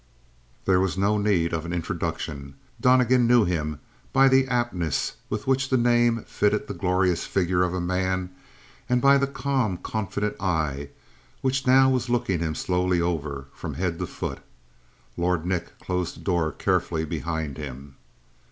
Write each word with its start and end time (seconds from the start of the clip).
There 0.65 0.79
was 0.79 0.97
no 0.97 1.19
need 1.19 1.53
of 1.53 1.63
an 1.63 1.71
introduction. 1.71 2.55
Donnegan 2.81 3.27
knew 3.27 3.45
him 3.45 3.79
by 4.11 4.29
the 4.29 4.47
aptness 4.47 5.13
with 5.29 5.45
which 5.45 5.69
the 5.69 5.77
name 5.77 6.23
fitted 6.23 6.67
that 6.67 6.77
glorious 6.79 7.27
figure 7.27 7.61
of 7.61 7.75
a 7.75 7.79
man 7.79 8.31
and 8.89 8.99
by 8.99 9.19
the 9.19 9.27
calm, 9.27 9.77
confident 9.77 10.37
eye 10.41 10.89
which 11.41 11.67
now 11.67 11.87
was 11.91 12.09
looking 12.09 12.39
him 12.39 12.55
slowly 12.55 12.99
over, 12.99 13.45
from 13.53 13.75
head 13.75 13.99
to 13.99 14.07
foot. 14.07 14.39
Lord 15.17 15.45
Nick 15.45 15.77
closed 15.77 16.15
the 16.15 16.21
door 16.21 16.51
carefully 16.51 17.05
behind 17.05 17.57
him. 17.59 17.97